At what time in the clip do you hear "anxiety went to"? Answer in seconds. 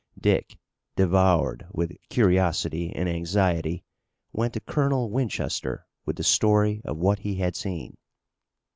3.07-4.59